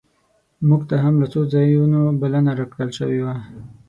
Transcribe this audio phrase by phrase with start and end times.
[0.67, 3.35] مونږ ته هم له څو ځایونو بلنه راکړل شوې وه.